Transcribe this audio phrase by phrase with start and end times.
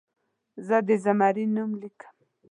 [0.67, 2.15] زه د زمري نوم لیکم.